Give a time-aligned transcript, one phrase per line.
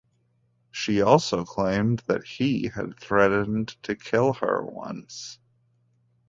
[0.71, 5.37] She also claimed that he had threatened to kill her once.